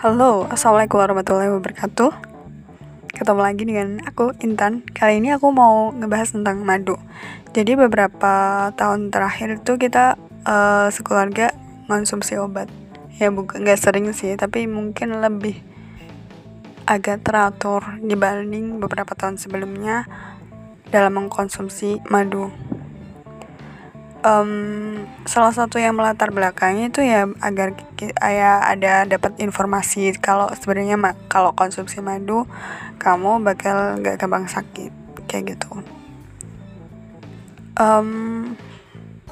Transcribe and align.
Halo, 0.00 0.48
Assalamualaikum 0.48 0.96
warahmatullahi 0.96 1.52
wabarakatuh. 1.60 2.08
Ketemu 3.12 3.40
lagi 3.44 3.68
dengan 3.68 4.00
aku, 4.08 4.32
Intan. 4.40 4.80
Kali 4.96 5.20
ini 5.20 5.28
aku 5.28 5.52
mau 5.52 5.92
ngebahas 5.92 6.32
tentang 6.32 6.64
madu. 6.64 6.96
Jadi 7.52 7.76
beberapa 7.76 8.32
tahun 8.80 9.12
terakhir 9.12 9.60
itu 9.60 9.76
kita 9.76 10.16
uh, 10.48 10.88
sekeluarga 10.88 11.52
konsumsi 11.84 12.40
obat. 12.40 12.72
Ya 13.20 13.28
bukan 13.28 13.60
gak 13.60 13.76
sering 13.76 14.08
sih, 14.16 14.40
tapi 14.40 14.64
mungkin 14.64 15.20
lebih 15.20 15.60
agak 16.88 17.20
teratur 17.20 17.84
dibanding 18.00 18.80
beberapa 18.80 19.12
tahun 19.12 19.36
sebelumnya 19.36 20.08
dalam 20.88 21.12
mengkonsumsi 21.20 22.08
madu 22.08 22.48
um, 24.24 24.52
salah 25.24 25.52
satu 25.52 25.80
yang 25.80 25.96
melatar 25.96 26.32
belakangnya 26.32 26.92
itu 26.92 27.00
ya 27.04 27.28
agar 27.40 27.76
ya 28.20 28.64
ada 28.64 29.04
dapat 29.08 29.36
informasi 29.40 30.12
kalau 30.20 30.48
sebenarnya 30.56 30.96
kalau 31.28 31.52
konsumsi 31.56 32.00
madu 32.04 32.44
kamu 33.00 33.40
bakal 33.40 34.00
nggak 34.00 34.20
gampang 34.20 34.46
sakit 34.48 34.92
kayak 35.28 35.56
gitu. 35.56 35.70
Um, 37.80 38.52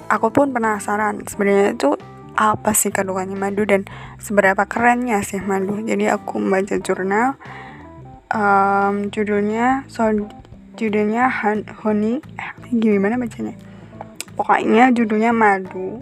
aku 0.08 0.32
pun 0.32 0.56
penasaran 0.56 1.20
sebenarnya 1.28 1.76
itu 1.76 1.90
apa 2.38 2.70
sih 2.72 2.94
kandungannya 2.94 3.34
madu 3.34 3.66
dan 3.66 3.84
seberapa 4.22 4.64
kerennya 4.64 5.20
sih 5.20 5.42
madu. 5.42 5.76
Jadi 5.84 6.08
aku 6.08 6.40
membaca 6.40 6.80
jurnal 6.80 7.36
um, 8.32 9.12
judulnya 9.12 9.84
so 9.90 10.08
judulnya 10.78 11.26
honey 11.82 12.22
eh 12.38 12.50
gimana 12.70 13.18
bacanya 13.18 13.67
pokoknya 14.38 14.94
judulnya 14.94 15.34
madu. 15.34 15.98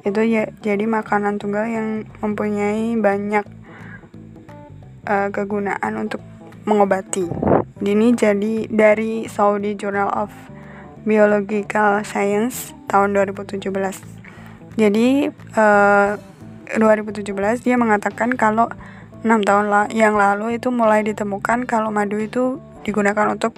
Itu 0.00 0.24
ya 0.24 0.48
jadi 0.64 0.88
makanan 0.88 1.36
tunggal 1.36 1.68
yang 1.68 2.08
mempunyai 2.24 2.96
banyak 2.96 3.44
uh, 5.04 5.28
kegunaan 5.28 5.92
untuk 6.00 6.24
mengobati. 6.64 7.28
Ini 7.84 8.16
jadi 8.16 8.66
dari 8.72 9.28
Saudi 9.28 9.76
Journal 9.76 10.08
of 10.16 10.32
Biological 11.04 12.00
Science 12.02 12.72
tahun 12.88 13.14
2017 13.14 14.16
jadi 14.76 15.32
uh, 15.56 16.20
eh, 16.68 16.78
2017 16.78 17.32
dia 17.64 17.76
mengatakan 17.80 18.36
kalau 18.36 18.68
enam 19.24 19.40
tahun 19.40 19.72
la 19.72 19.82
yang 19.90 20.14
lalu 20.14 20.60
itu 20.60 20.68
mulai 20.68 21.00
ditemukan 21.02 21.64
kalau 21.64 21.88
madu 21.88 22.20
itu 22.20 22.60
digunakan 22.84 23.32
untuk 23.32 23.56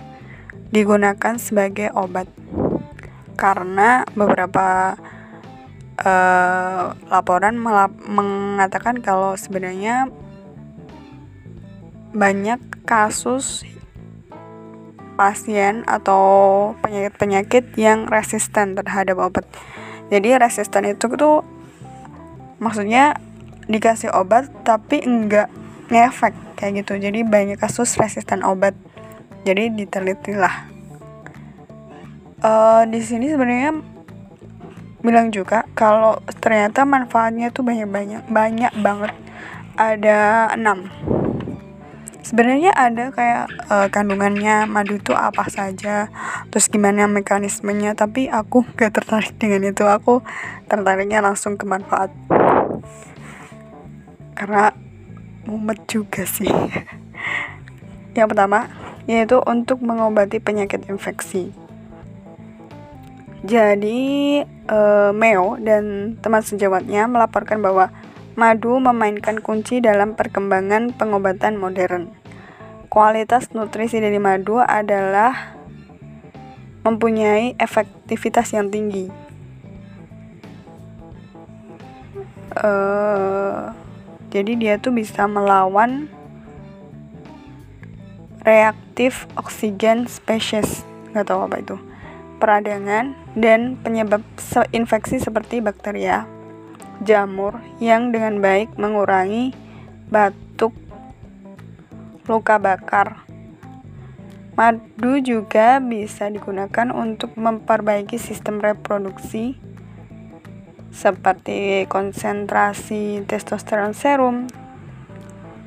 digunakan 0.71 1.35
sebagai 1.37 1.91
obat 1.93 2.31
karena 3.39 4.03
beberapa 4.19 4.99
uh, 6.03 6.99
laporan 7.07 7.55
mengatakan 8.03 8.99
kalau 8.99 9.39
sebenarnya 9.39 10.11
banyak 12.11 12.59
kasus 12.83 13.63
pasien 15.15 15.83
atau 15.87 16.75
penyakit-penyakit 16.83 17.75
yang 17.79 18.11
resisten 18.11 18.75
terhadap 18.79 19.19
obat. 19.19 19.47
Jadi 20.11 20.39
resisten 20.39 20.87
itu 20.87 21.07
tuh 21.15 21.43
maksudnya 22.63 23.19
dikasih 23.69 24.15
obat 24.15 24.49
tapi 24.63 25.03
enggak 25.03 25.51
ngefek 25.91 26.35
kayak 26.55 26.83
gitu. 26.87 26.99
Jadi 26.99 27.27
banyak 27.27 27.59
kasus 27.59 27.99
resisten 27.99 28.47
obat. 28.47 28.79
Jadi 29.43 29.75
ditelitilah 29.75 30.78
uh, 32.43 32.83
di 32.87 33.01
sini 33.03 33.31
sebenarnya 33.31 33.73
bilang 34.99 35.31
juga 35.31 35.63
kalau 35.79 36.19
ternyata 36.43 36.83
manfaatnya 36.83 37.55
tuh 37.55 37.63
banyak 37.63 37.89
banyak 37.89 38.23
banyak 38.29 38.73
banget. 38.83 39.15
Ada 39.79 40.53
enam. 40.59 40.91
Sebenarnya 42.19 42.75
ada 42.77 43.09
kayak 43.15 43.47
uh, 43.71 43.89
kandungannya 43.89 44.69
madu 44.69 45.01
itu 45.01 45.17
apa 45.17 45.49
saja 45.49 46.13
terus 46.53 46.69
gimana 46.69 47.09
mekanismenya 47.09 47.97
tapi 47.97 48.29
aku 48.29 48.67
gak 48.79 49.01
tertarik 49.01 49.35
dengan 49.39 49.71
itu. 49.71 49.87
Aku 49.87 50.27
tertariknya 50.67 51.23
langsung 51.23 51.55
ke 51.55 51.65
manfaat. 51.65 52.11
Karena 54.35 54.75
mumet 55.47 55.79
juga 55.87 56.27
sih. 56.27 56.51
Yang 58.19 58.35
pertama 58.35 58.67
yaitu 59.09 59.41
untuk 59.49 59.81
mengobati 59.81 60.37
penyakit 60.37 60.85
infeksi 60.93 61.68
jadi, 63.47 64.43
uh, 64.67 65.15
Meo 65.15 65.55
dan 65.63 66.17
teman 66.19 66.43
sejawatnya 66.43 67.07
melaporkan 67.07 67.63
bahwa 67.63 67.95
madu 68.35 68.83
memainkan 68.83 69.39
kunci 69.39 69.79
dalam 69.79 70.19
perkembangan 70.19 70.91
pengobatan 70.95 71.55
modern. 71.55 72.11
Kualitas 72.91 73.55
nutrisi 73.55 74.03
dari 74.03 74.19
madu 74.19 74.59
adalah 74.59 75.55
mempunyai 76.83 77.55
efektivitas 77.63 78.51
yang 78.55 78.75
tinggi. 78.75 79.07
Uh, 82.59 83.71
jadi 84.35 84.53
dia 84.59 84.75
tuh 84.83 84.91
bisa 84.91 85.31
melawan 85.31 86.11
reaktif 88.43 89.31
oksigen 89.39 90.11
spesies 90.11 90.83
nggak 91.13 91.29
tahu 91.29 91.45
apa 91.45 91.57
itu 91.61 91.77
peradangan, 92.39 93.19
dan 93.35 93.77
penyebab 93.83 94.23
infeksi 94.73 95.19
seperti 95.19 95.61
bakteria, 95.63 96.25
jamur 97.03 97.59
yang 97.83 98.11
dengan 98.15 98.43
baik 98.43 98.75
mengurangi 98.79 99.53
batuk, 100.09 100.73
luka 102.27 102.57
bakar. 102.59 103.29
Madu 104.59 105.23
juga 105.23 105.79
bisa 105.79 106.27
digunakan 106.27 106.91
untuk 106.91 107.39
memperbaiki 107.39 108.19
sistem 108.19 108.59
reproduksi 108.59 109.55
seperti 110.91 111.87
konsentrasi 111.87 113.23
testosteron 113.23 113.95
serum, 113.95 114.51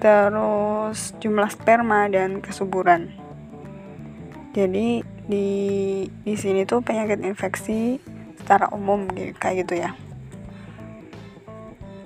terus 0.03 1.16
jumlah 1.24 1.48
sperma 1.48 2.12
dan 2.12 2.44
kesuburan. 2.44 3.16
Jadi 4.52 5.08
di 5.31 5.50
di 6.28 6.36
sini 6.36 6.68
tuh 6.68 6.84
penyakit 6.84 7.24
infeksi 7.24 8.03
secara 8.36 8.68
umum 8.75 9.08
kayak 9.40 9.64
gitu 9.64 9.80
ya. 9.80 9.96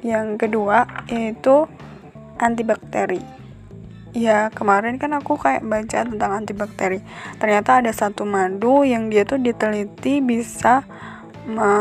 Yang 0.06 0.46
kedua 0.46 0.86
yaitu 1.10 1.66
antibakteri. 2.38 3.18
Ya 4.14 4.54
kemarin 4.54 5.02
kan 5.02 5.12
aku 5.18 5.36
kayak 5.42 5.66
baca 5.66 6.06
tentang 6.06 6.32
antibakteri. 6.32 7.02
Ternyata 7.42 7.82
ada 7.82 7.92
satu 7.92 8.24
madu 8.24 8.86
yang 8.86 9.10
dia 9.10 9.26
tuh 9.26 9.42
diteliti 9.42 10.22
bisa 10.22 10.86
me, 11.50 11.72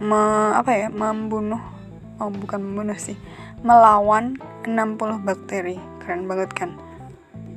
me 0.00 0.22
apa 0.56 0.72
ya 0.72 0.88
membunuh 0.88 1.60
oh 2.16 2.32
bukan 2.32 2.58
membunuh 2.64 2.96
sih 2.96 3.14
melawan 3.60 4.40
60 4.64 5.22
bakteri. 5.22 5.76
Keren 6.00 6.24
banget 6.24 6.50
kan? 6.56 6.70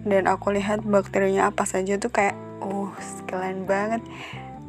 Dan 0.03 0.27
aku 0.27 0.51
lihat 0.53 0.83
bakterinya 0.83 1.49
apa 1.49 1.63
saja 1.63 1.95
tuh 1.95 2.11
kayak 2.11 2.48
uh 2.89 2.99
keren 3.29 3.69
banget. 3.69 4.01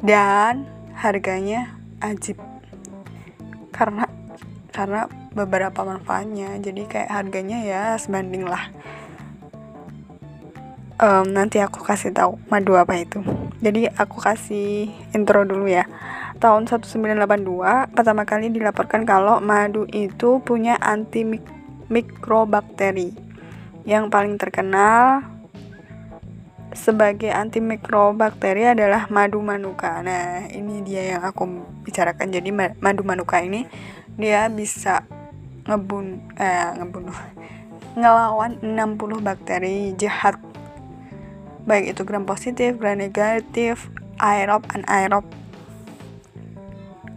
Dan 0.05 0.69
harganya 0.97 1.73
ajib. 2.01 2.37
Karena 3.73 4.05
karena 4.69 5.09
beberapa 5.33 5.83
manfaatnya. 5.83 6.59
Jadi 6.61 6.87
kayak 6.87 7.11
harganya 7.11 7.59
ya 7.63 7.81
sebanding 7.97 8.47
lah. 8.47 8.71
Um, 11.01 11.33
nanti 11.33 11.57
aku 11.57 11.81
kasih 11.81 12.13
tahu 12.13 12.37
madu 12.47 12.77
apa 12.77 12.93
itu. 13.01 13.25
Jadi 13.61 13.89
aku 13.89 14.21
kasih 14.21 14.93
intro 15.17 15.41
dulu 15.45 15.65
ya. 15.65 15.89
Tahun 16.41 16.65
1982 16.65 17.93
pertama 17.93 18.25
kali 18.25 18.49
dilaporkan 18.49 19.05
kalau 19.05 19.37
madu 19.41 19.85
itu 19.89 20.41
punya 20.41 20.77
anti 20.81 21.25
mikrobakteri 21.89 23.13
yang 23.85 24.13
paling 24.13 24.37
terkenal 24.37 25.25
sebagai 26.71 27.31
antimikrobakteri 27.31 28.71
adalah 28.71 29.07
madu 29.11 29.43
manuka. 29.43 29.99
Nah, 29.99 30.47
ini 30.47 30.81
dia 30.83 31.15
yang 31.15 31.23
aku 31.27 31.47
bicarakan. 31.83 32.31
Jadi 32.31 32.49
madu 32.53 33.03
manuka 33.03 33.39
ini 33.43 33.67
dia 34.15 34.47
bisa 34.51 35.03
ngebun 35.67 36.35
eh 36.35 36.69
ngebunuh 36.79 37.17
ngelawan 37.99 38.57
60 38.63 39.19
bakteri 39.19 39.93
jahat. 39.99 40.39
Baik 41.67 41.93
itu 41.93 42.01
gram 42.07 42.25
positif, 42.25 42.79
gram 42.79 42.97
negatif, 42.97 43.91
aerob, 44.17 44.65
anaerob. 44.73 45.27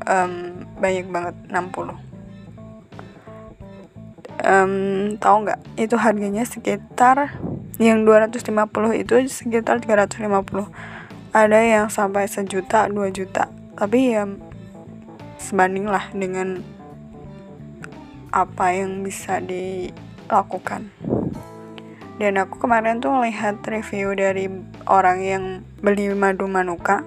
Um, 0.04 0.68
banyak 0.76 1.08
banget 1.08 1.32
60 1.48 1.96
um, 4.44 4.74
tahu 5.16 5.36
nggak 5.48 5.60
itu 5.80 5.96
harganya 5.96 6.44
sekitar 6.44 7.40
yang 7.82 8.06
250 8.06 8.50
itu 8.94 9.14
sekitar 9.26 9.82
350 9.82 10.24
ada 11.34 11.58
yang 11.58 11.90
sampai 11.90 12.30
sejuta 12.30 12.86
dua 12.86 13.10
juta. 13.10 13.50
Tapi 13.74 14.14
ya 14.14 14.30
sebanding 15.42 15.90
lah 15.90 16.10
dengan 16.14 16.62
apa 18.30 18.74
yang 18.74 19.02
bisa 19.02 19.42
di 19.42 19.90
lakukan 20.30 20.90
dan 22.14 22.38
aku 22.38 22.62
kemarin 22.62 23.02
tuh 23.02 23.10
lihat 23.26 23.58
review 23.66 24.14
dari 24.14 24.46
orang 24.86 25.18
yang 25.22 25.44
beli 25.82 26.14
madu 26.14 26.46
manuka. 26.46 27.02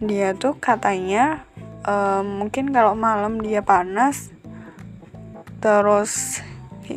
Dia 0.00 0.32
tuh 0.32 0.56
katanya 0.56 1.44
um, 1.84 2.40
mungkin 2.40 2.72
kalau 2.72 2.96
malam 2.96 3.44
dia 3.44 3.60
panas 3.60 4.32
terus 5.60 6.40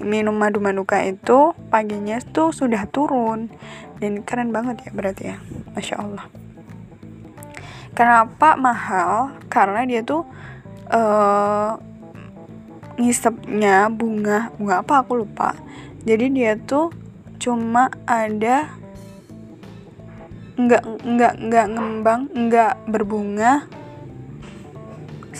minum 0.02 0.34
madu 0.34 0.58
manuka 0.58 0.98
itu 1.06 1.54
paginya 1.70 2.18
tuh 2.24 2.50
sudah 2.50 2.90
turun. 2.90 3.54
Dan 4.02 4.26
keren 4.26 4.50
banget 4.50 4.88
ya 4.88 4.92
berarti 4.96 5.24
ya 5.30 5.38
masya 5.78 6.02
allah. 6.02 6.26
Kenapa 7.94 8.58
mahal? 8.58 9.38
Karena 9.54 9.86
dia 9.86 10.02
tuh 10.02 10.26
uh, 10.90 11.78
ngisepnya 12.98 13.94
bunga 13.94 14.50
bunga 14.58 14.82
apa 14.82 15.06
aku 15.06 15.22
lupa. 15.22 15.54
Jadi 16.02 16.34
dia 16.34 16.58
tuh 16.58 16.90
cuma 17.38 17.94
ada 18.10 18.72
nggak 20.54 20.84
nggak 21.02 21.34
nggak 21.50 21.68
ngembang 21.74 22.22
nggak 22.30 22.74
berbunga 22.86 23.66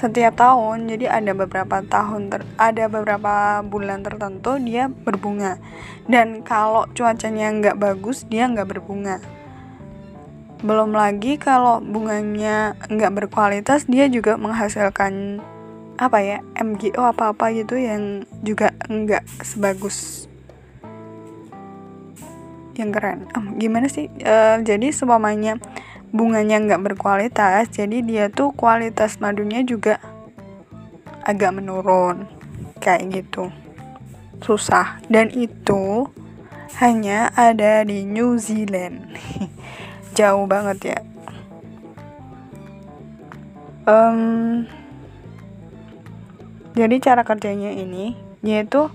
setiap 0.04 0.36
tahun 0.36 0.92
jadi 0.92 1.24
ada 1.24 1.32
beberapa 1.32 1.80
tahun 1.80 2.28
ter, 2.28 2.44
ada 2.60 2.92
beberapa 2.92 3.64
bulan 3.64 4.04
tertentu 4.04 4.60
dia 4.60 4.92
berbunga. 4.92 5.64
Dan 6.12 6.44
kalau 6.44 6.92
cuacanya 6.92 7.48
nggak 7.56 7.80
bagus 7.80 8.28
dia 8.28 8.52
nggak 8.52 8.68
berbunga. 8.68 9.24
Belum 10.60 10.92
lagi 10.92 11.40
kalau 11.40 11.80
bunganya 11.80 12.76
nggak 12.92 13.16
berkualitas 13.16 13.88
dia 13.88 14.12
juga 14.12 14.36
menghasilkan 14.36 15.40
apa 15.96 16.20
ya 16.20 16.38
MGO 16.60 17.00
apa 17.00 17.32
apa 17.32 17.56
gitu 17.56 17.80
yang 17.80 18.28
juga 18.44 18.76
nggak 18.92 19.24
sebagus. 19.40 20.28
Yang 22.76 22.90
keren. 23.00 23.20
Um, 23.40 23.56
gimana 23.56 23.88
sih? 23.88 24.12
Uh, 24.20 24.60
jadi 24.68 24.92
semuanya 24.92 25.64
bunganya 26.14 26.62
nggak 26.62 26.94
berkualitas 26.94 27.74
jadi 27.74 28.06
dia 28.06 28.26
tuh 28.30 28.54
kualitas 28.54 29.18
madunya 29.18 29.66
juga 29.66 29.98
agak 31.24 31.56
menurun. 31.56 32.28
Kayak 32.84 33.24
gitu. 33.24 33.48
Susah. 34.44 35.00
Dan 35.08 35.32
itu 35.32 36.12
hanya 36.84 37.32
ada 37.34 37.88
di 37.88 38.04
New 38.04 38.36
Zealand. 38.36 39.08
Jauh 40.18 40.46
banget 40.46 40.94
ya. 40.94 41.00
Um, 43.84 44.64
jadi 46.72 47.04
cara 47.04 47.28
kerjanya 47.28 47.76
ini 47.76 48.16
yaitu 48.40 48.88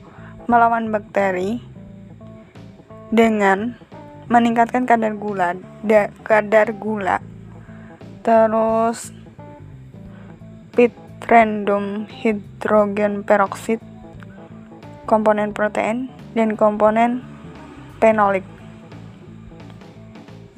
melawan 0.48 0.88
bakteri 0.88 1.60
dengan 3.12 3.76
meningkatkan 4.28 4.84
kadar 4.84 5.16
gula, 5.16 5.56
da, 5.80 6.12
kadar 6.20 6.76
gula. 6.76 7.24
Terus 8.20 9.16
pit 10.76 10.92
random 11.24 12.04
hidrogen 12.08 13.24
peroxide, 13.24 13.82
komponen 15.08 15.56
protein 15.56 16.12
dan 16.36 16.54
komponen 16.60 17.24
fenolik 17.98 18.44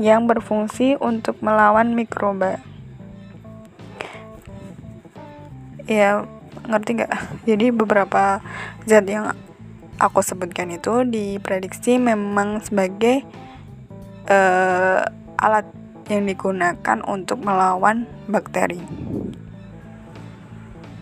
yang 0.00 0.26
berfungsi 0.26 0.98
untuk 0.98 1.38
melawan 1.44 1.94
mikroba. 1.94 2.58
Ya, 5.86 6.26
ngerti 6.66 7.02
nggak? 7.02 7.12
Jadi 7.46 7.66
beberapa 7.70 8.40
zat 8.88 9.06
yang 9.06 9.36
aku 10.00 10.24
sebutkan 10.24 10.72
itu 10.72 11.04
diprediksi 11.04 12.00
memang 12.00 12.64
sebagai 12.64 13.22
uh, 14.28 15.06
alat 15.40 15.66
yang 16.10 16.26
digunakan 16.26 16.98
untuk 17.06 17.38
melawan 17.40 18.04
bakteri 18.26 18.82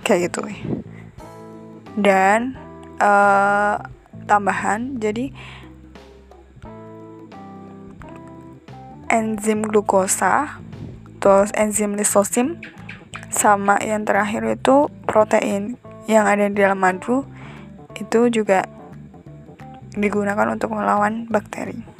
kayak 0.04 0.30
gitu 0.30 0.44
dan 1.96 2.54
uh, 3.00 3.80
tambahan 4.28 5.00
jadi 5.00 5.32
enzim 9.08 9.64
glukosa 9.64 10.60
terus 11.18 11.50
enzim 11.56 11.96
lisosim 11.96 12.60
sama 13.32 13.80
yang 13.80 14.04
terakhir 14.04 14.44
itu 14.44 14.92
protein 15.08 15.80
yang 16.08 16.24
ada 16.24 16.48
di 16.48 16.56
dalam 16.56 16.80
madu 16.80 17.24
itu 17.98 18.32
juga 18.32 18.64
digunakan 19.92 20.46
untuk 20.54 20.72
melawan 20.72 21.26
bakteri. 21.26 21.97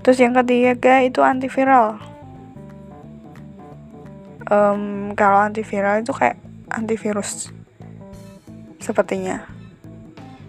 Terus 0.00 0.18
yang 0.20 0.32
ketiga 0.32 1.04
itu 1.04 1.20
antiviral. 1.20 2.00
Um, 4.50 5.12
kalau 5.14 5.46
antiviral 5.46 6.02
itu 6.02 6.10
kayak 6.10 6.40
antivirus 6.72 7.52
sepertinya. 8.80 9.44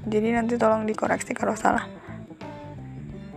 Jadi 0.08 0.34
nanti 0.34 0.58
tolong 0.58 0.88
dikoreksi 0.88 1.36
kalau 1.38 1.54
salah. 1.54 1.86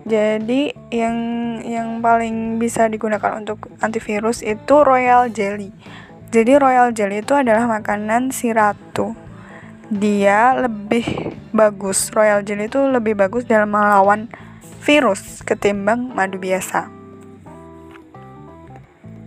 Jadi 0.04 0.72
yang 0.92 1.16
yang 1.64 1.88
paling 2.04 2.60
bisa 2.60 2.88
digunakan 2.88 3.40
untuk 3.40 3.72
antivirus 3.80 4.44
itu 4.44 4.74
royal 4.84 5.32
jelly. 5.32 5.72
Jadi 6.28 6.56
royal 6.56 6.92
jelly 6.92 7.24
itu 7.24 7.32
adalah 7.32 7.64
makanan 7.68 8.32
si 8.32 8.52
ratu 8.52 9.16
dia 9.92 10.56
lebih 10.56 11.04
bagus 11.52 12.08
royal 12.16 12.40
jelly 12.40 12.72
itu 12.72 12.80
lebih 12.88 13.14
bagus 13.14 13.44
dalam 13.44 13.68
melawan 13.68 14.32
virus 14.84 15.40
ketimbang 15.46 16.12
madu 16.12 16.36
biasa. 16.36 16.92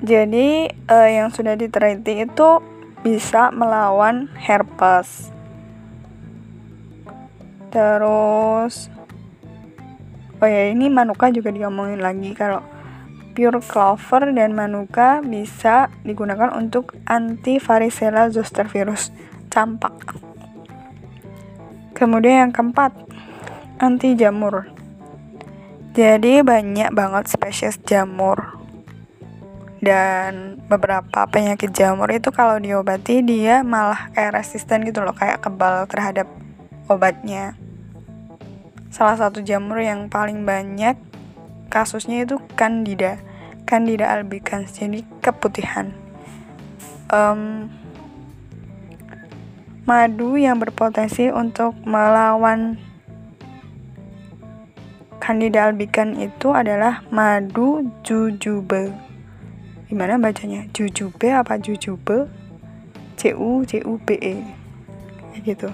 Jadi 0.06 0.70
uh, 0.88 1.10
yang 1.10 1.34
sudah 1.34 1.58
diteliti 1.58 2.22
itu 2.22 2.50
bisa 3.02 3.50
melawan 3.50 4.30
herpes. 4.38 5.34
Terus 7.74 8.94
oh 10.38 10.50
ya 10.50 10.70
ini 10.70 10.88
manuka 10.94 11.34
juga 11.34 11.50
diomongin 11.50 11.98
lagi 11.98 12.38
kalau 12.38 12.62
pure 13.34 13.62
clover 13.62 14.34
dan 14.34 14.54
manuka 14.58 15.22
bisa 15.22 15.94
digunakan 16.02 16.54
untuk 16.58 16.98
anti 17.06 17.62
varicella 17.62 18.30
zoster 18.34 18.66
virus 18.66 19.14
campak. 19.54 19.94
Kemudian 21.98 22.50
yang 22.50 22.54
keempat, 22.54 22.94
anti 23.82 24.14
jamur. 24.14 24.77
Jadi 25.98 26.46
banyak 26.46 26.94
banget 26.94 27.26
spesies 27.26 27.82
jamur. 27.82 28.54
Dan 29.82 30.62
beberapa 30.70 31.26
penyakit 31.26 31.74
jamur 31.74 32.14
itu 32.14 32.30
kalau 32.30 32.62
diobati 32.62 33.26
dia 33.26 33.66
malah 33.66 34.14
kayak 34.14 34.38
resisten 34.38 34.86
gitu 34.86 35.02
loh, 35.02 35.18
kayak 35.18 35.42
kebal 35.42 35.90
terhadap 35.90 36.30
obatnya. 36.86 37.58
Salah 38.94 39.18
satu 39.18 39.42
jamur 39.42 39.82
yang 39.82 40.06
paling 40.06 40.46
banyak 40.46 41.02
kasusnya 41.74 42.30
itu 42.30 42.38
Candida, 42.54 43.18
Candida 43.66 44.14
albicans, 44.14 44.78
jadi 44.78 45.02
keputihan. 45.26 45.98
Um, 47.10 47.74
madu 49.90 50.38
yang 50.38 50.62
berpotensi 50.62 51.34
untuk 51.34 51.74
melawan 51.90 52.78
Candida 55.18 55.68
albicans 55.68 56.18
itu 56.22 56.54
adalah 56.54 57.02
madu 57.10 57.90
jujube. 58.06 58.94
Gimana 59.90 60.20
bacanya? 60.22 60.68
Jujube 60.72 61.34
apa 61.34 61.58
jujube? 61.58 62.30
C 63.18 63.34
U 63.34 63.66
C 63.66 63.82
U 63.82 63.98
B 63.98 64.20
E. 64.22 64.36
gitu. 65.42 65.72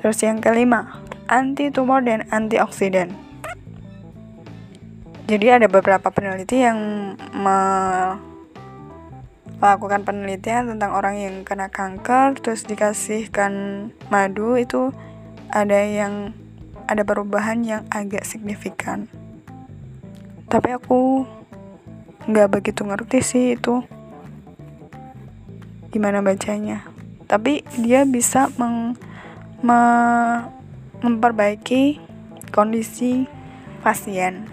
Terus 0.00 0.18
yang 0.24 0.40
kelima, 0.40 1.04
anti 1.28 1.68
tumor 1.68 2.00
dan 2.00 2.24
antioksidan. 2.32 3.12
Jadi 5.30 5.46
ada 5.46 5.70
beberapa 5.70 6.10
peneliti 6.10 6.64
yang 6.64 7.14
me 7.36 7.58
melakukan 9.60 10.08
penelitian 10.08 10.72
tentang 10.72 10.96
orang 10.96 11.20
yang 11.20 11.34
kena 11.44 11.68
kanker 11.68 12.40
terus 12.40 12.64
dikasihkan 12.64 13.52
madu 14.08 14.56
itu 14.56 14.88
ada 15.52 15.84
yang 15.84 16.32
ada 16.90 17.06
perubahan 17.06 17.62
yang 17.62 17.82
agak 17.86 18.26
signifikan. 18.26 19.06
Tapi 20.50 20.74
aku 20.74 21.22
nggak 22.26 22.50
begitu 22.50 22.82
ngerti 22.82 23.18
sih 23.22 23.44
itu 23.54 23.86
gimana 25.94 26.18
bacanya. 26.18 26.82
Tapi 27.30 27.62
dia 27.78 28.02
bisa 28.02 28.50
meng, 28.58 28.98
me, 29.62 29.80
memperbaiki 30.98 32.02
kondisi 32.50 33.30
pasien 33.86 34.50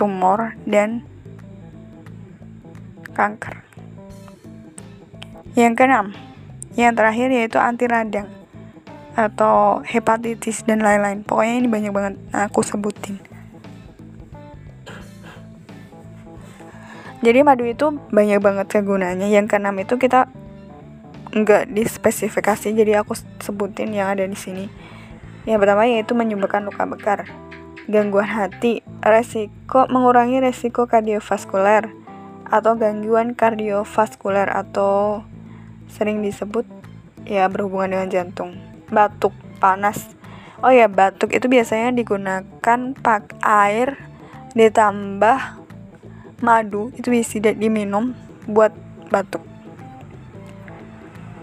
tumor 0.00 0.56
dan 0.64 1.04
kanker. 3.12 3.60
Yang 5.52 5.72
keenam, 5.76 6.06
yang 6.72 6.96
terakhir 6.96 7.28
yaitu 7.28 7.60
anti 7.60 7.84
radang 7.84 8.45
atau 9.16 9.80
hepatitis 9.80 10.62
dan 10.68 10.84
lain-lain. 10.84 11.24
Pokoknya 11.24 11.64
ini 11.64 11.68
banyak 11.72 11.92
banget 11.96 12.14
aku 12.36 12.60
sebutin. 12.60 13.16
Jadi 17.24 17.40
madu 17.40 17.64
itu 17.64 17.96
banyak 18.12 18.38
banget 18.38 18.68
kegunaannya. 18.68 19.32
Yang 19.32 19.56
keenam 19.56 19.74
itu 19.80 19.96
kita 19.96 20.28
nggak 21.32 21.72
dispesifikasi 21.72 22.76
jadi 22.76 23.00
aku 23.00 23.16
sebutin 23.40 23.96
yang 23.96 24.12
ada 24.12 24.28
di 24.28 24.36
sini. 24.36 24.68
Yang 25.48 25.64
pertama 25.64 25.88
yaitu 25.88 26.12
menyebabkan 26.12 26.68
luka 26.68 26.84
bakar 26.84 27.24
gangguan 27.86 28.26
hati 28.26 28.82
resiko 28.98 29.86
mengurangi 29.86 30.42
resiko 30.42 30.90
kardiovaskuler 30.90 31.86
atau 32.50 32.74
gangguan 32.74 33.38
kardiovaskuler 33.38 34.50
atau 34.50 35.22
sering 35.86 36.18
disebut 36.18 36.66
ya 37.22 37.46
berhubungan 37.46 37.94
dengan 37.94 38.08
jantung 38.10 38.75
batuk 38.96 39.36
panas. 39.60 40.16
Oh 40.64 40.72
ya 40.72 40.88
batuk 40.88 41.36
itu 41.36 41.52
biasanya 41.52 41.92
digunakan 41.92 42.80
pak 42.96 43.36
air 43.44 44.00
ditambah 44.56 45.60
madu 46.40 46.88
itu 46.96 47.12
bisa 47.12 47.36
diminum 47.52 48.16
buat 48.48 48.72
batuk 49.12 49.44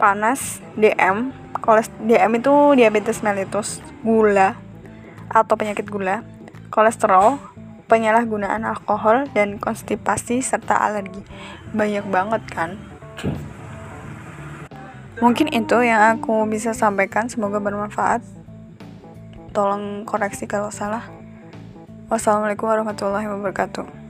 panas 0.01 0.65
DM 0.73 1.29
koles 1.61 1.93
DM 2.01 2.41
itu 2.41 2.53
diabetes 2.73 3.21
mellitus 3.21 3.79
gula 4.01 4.57
atau 5.29 5.53
penyakit 5.53 5.85
gula 5.85 6.25
kolesterol 6.73 7.37
penyalahgunaan 7.85 8.65
alkohol 8.65 9.29
dan 9.37 9.61
konstipasi 9.61 10.41
serta 10.41 10.81
alergi. 10.81 11.21
Banyak 11.77 12.09
banget 12.09 12.41
kan 12.49 12.81
mungkin 15.23 15.47
itu 15.55 15.79
yang 15.79 16.19
aku 16.19 16.43
bisa 16.51 16.75
sampaikan. 16.75 17.31
Semoga 17.31 17.63
bermanfaat. 17.63 18.19
Tolong 19.55 20.03
koreksi 20.03 20.43
kalau 20.43 20.67
salah. 20.67 21.07
Wassalamualaikum 22.11 22.67
warahmatullahi 22.67 23.31
wabarakatuh 23.31 24.02